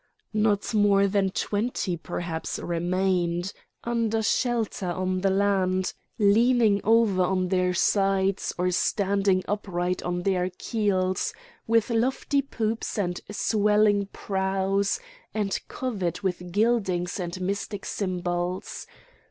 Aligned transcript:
Not 0.33 0.73
more 0.73 1.05
than 1.05 1.29
twenty 1.29 1.95
perhaps 1.95 2.57
remained, 2.57 3.53
under 3.83 4.23
shelter 4.23 4.87
on 4.89 5.21
the 5.21 5.29
land, 5.29 5.93
leaning 6.17 6.81
over 6.83 7.21
on 7.21 7.49
their 7.49 7.75
sides 7.75 8.51
or 8.57 8.71
standing 8.71 9.43
upright 9.47 10.01
on 10.01 10.23
their 10.23 10.49
keels, 10.57 11.35
with 11.67 11.91
lofty 11.91 12.41
poops 12.41 12.97
and 12.97 13.21
swelling 13.29 14.07
prows, 14.07 14.99
and 15.35 15.59
covered 15.67 16.21
with 16.21 16.51
gildings 16.51 17.19
and 17.19 17.39
mystic 17.39 17.85
symbols. 17.85 18.87